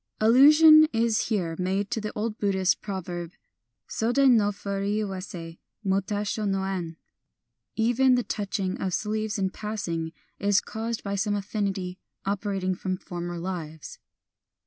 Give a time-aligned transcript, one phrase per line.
[0.19, 3.33] Allusion is here made to the old Buddhist proverb:
[3.87, 6.97] Sodi no furi awasi mo tasho no en,
[7.75, 13.37] —"Even the touching of sleeves in passing is caused by some affinity operating from former
[13.37, 13.99] lives."